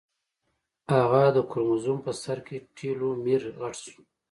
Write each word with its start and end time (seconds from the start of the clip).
اگه 0.97 1.23
د 1.35 1.37
کروموزوم 1.49 1.97
په 2.05 2.11
سر 2.21 2.37
کې 2.47 2.57
ټيلومېر 2.75 3.41
غټ 3.59 3.75
شو. 3.87 4.01